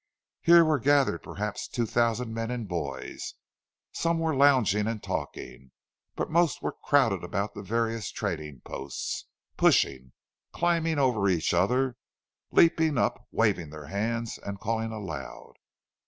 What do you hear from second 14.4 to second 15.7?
calling aloud.